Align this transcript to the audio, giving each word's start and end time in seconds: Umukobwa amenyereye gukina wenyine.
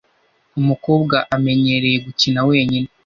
Umukobwa 0.59 1.17
amenyereye 1.35 1.97
gukina 2.05 2.39
wenyine. 2.49 2.89